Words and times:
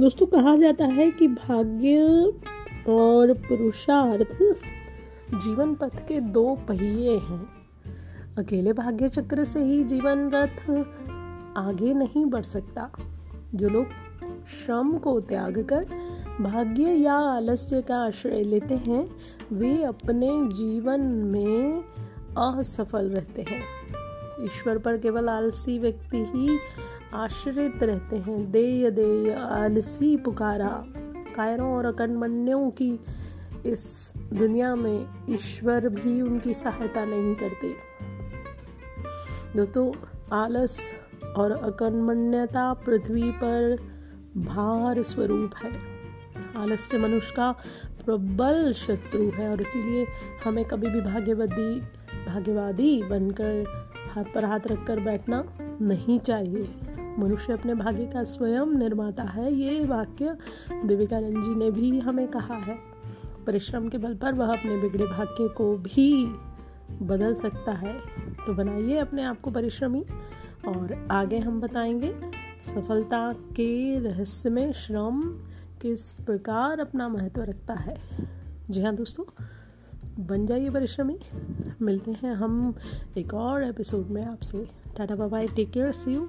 दोस्तों, 0.00 0.26
कहा 0.26 0.56
जाता 0.56 0.84
है 0.84 1.10
कि 1.10 1.28
भाग्य 1.28 2.02
और 2.88 3.32
पुरुषार्थ 3.32 4.38
जीवन 5.34 5.74
पथ 5.74 6.06
के 6.08 6.20
दो 6.20 6.54
पहिए 6.68 7.16
हैं। 7.16 7.48
अकेले 8.38 8.72
भाग्य 8.72 9.08
चक्र 9.08 9.44
से 9.44 9.64
ही 9.64 9.84
जीवन 9.84 10.30
रथ 10.34 10.70
आगे 11.56 11.94
नहीं 11.94 12.26
बढ़ 12.26 12.42
सकता। 12.42 12.90
जो 13.54 13.68
लोग 13.68 13.86
श्रम 14.46 14.98
को 14.98 15.20
त्याग 15.20 15.66
कर 15.72 15.86
भाग्य 16.40 16.82
या 16.82 17.14
आलस्य 17.14 17.82
का 17.82 17.96
आश्रय 17.96 18.42
लेते 18.42 18.74
हैं, 18.74 19.10
वे 19.52 19.82
अपने 19.82 20.28
जीवन 20.44 21.00
में 21.00 21.84
असफल 22.38 23.10
रहते 23.10 23.42
हैं। 23.42 23.62
ईश्वर 24.44 24.78
पर 24.78 24.98
केवल 24.98 25.28
आलसी 25.28 25.78
व्यक्ति 25.78 26.16
ही 26.16 26.58
आश्रित 27.14 27.82
रहते 27.82 28.16
हैं। 28.16 28.50
देय 28.50 28.90
देय, 28.90 29.32
आलसी 29.32 30.16
पुकारा। 30.16 30.84
कायरों 31.36 31.72
और 31.72 31.84
अकनमन्यों 31.84 32.70
की 32.70 33.00
इस 33.66 34.14
दुनिया 34.34 34.74
में 34.74 35.06
ईश्वर 35.30 35.88
भी 35.88 36.22
उनकी 36.22 36.54
सहायता 36.54 37.04
नहीं 37.04 37.34
करते। 37.34 37.74
दोस्तों, 39.56 39.92
आलस 40.32 40.92
और 41.36 41.50
अकर्मण्यता 41.50 42.74
पृथ्वी 42.74 43.30
पर 43.30 43.76
भार 44.36 45.02
स्वरूप 45.02 45.50
है। 45.64 45.72
आलस्य 46.56 46.98
मनुष्य 46.98 47.34
का 47.36 47.52
प्रबल 48.04 48.72
शत्रु 48.72 49.30
है 49.30 49.50
और 49.50 49.62
इसीलिए 49.62 50.06
हमें 50.44 50.64
कभी 50.64 50.88
भी 50.88 51.00
भाग्यवादी 51.00 51.80
भाग्यवादी 52.26 53.02
बनकर 53.02 53.64
हाथ 54.14 54.24
पर 54.34 54.44
हाथ 54.44 54.60
रखकर 54.66 55.00
बैठना 55.00 55.44
नहीं 55.80 56.18
चाहिए। 56.18 56.74
मनुष्य 57.18 57.52
अपने 57.52 57.74
भाग्य 57.74 58.06
का 58.06 58.24
स्वयं 58.24 58.66
निर्माता 58.66 59.22
है, 59.22 59.54
ये 59.54 59.84
वाक्य 59.84 60.36
विवेकानंद 60.84 61.42
जी 61.42 61.54
ने 61.54 61.70
भी 61.70 61.98
हमें 61.98 62.28
कहा 62.28 62.54
है। 62.54 62.78
परिश्रम 63.46 63.88
के 63.88 63.98
बल 63.98 64.14
पर 64.14 64.32
वह 64.32 64.46
अपने 64.46 64.76
बिगड़े 64.76 65.04
भाग्य 65.04 65.48
को 65.48 65.76
भी 65.76 66.26
बदल 67.02 67.34
सकता 67.34 67.72
है। 67.72 67.98
तो 68.46 68.54
बनाइए 68.54 68.96
अपने 68.96 69.22
आप 69.22 69.40
को 69.40 69.50
परिश्रमी 69.50 70.04
और 70.68 71.08
आगे 71.10 71.38
हम 71.38 71.60
बताएँगे, 71.60 72.16
सफलता 72.60 73.32
के 73.32 73.98
रहस्य 73.98 74.50
में 74.50 74.72
श्रम 74.72 75.20
किस 75.82 76.12
प्रकार 76.12 76.80
अपना 76.80 77.08
महत्व 77.08 77.42
रखता 77.42 77.74
है। 77.74 77.96
जी 78.70 78.82
हाँ 78.82 78.94
दोस्तों 78.94 79.24
बन 80.20 80.46
जाइए 80.46 80.70
परिश्रमी। 80.70 81.18
मिलते 81.82 82.10
हैं 82.10 82.32
हम 82.34 82.74
एक 83.18 83.34
और 83.34 83.64
एपिसोड 83.64 84.06
में 84.06 84.24
आपसे। 84.24 84.66
Tata 84.96 85.14
bye 85.14 85.46
take 85.46 85.70
care 85.70 85.92
see 85.92 86.14
you 86.14 86.28